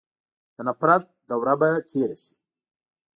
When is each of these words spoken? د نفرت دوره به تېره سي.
د 0.55 0.57
نفرت 0.67 1.03
دوره 1.29 1.55
به 1.59 1.69
تېره 1.89 2.17
سي. 2.23 2.33